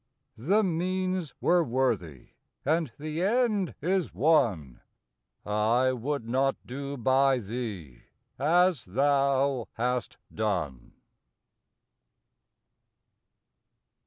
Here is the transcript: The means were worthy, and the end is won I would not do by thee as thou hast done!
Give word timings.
The 0.39 0.63
means 0.63 1.35
were 1.41 1.63
worthy, 1.63 2.29
and 2.65 2.91
the 2.97 3.21
end 3.21 3.75
is 3.83 4.15
won 4.15 4.81
I 5.45 5.91
would 5.91 6.27
not 6.27 6.55
do 6.65 6.97
by 6.97 7.37
thee 7.37 8.05
as 8.39 8.85
thou 8.85 9.67
hast 9.75 10.17
done! 10.33 10.93